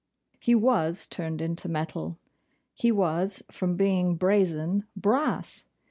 [0.39, 2.17] He WAS turned into metal!
[2.73, 5.67] He was, from being BRAZEN, BRASS!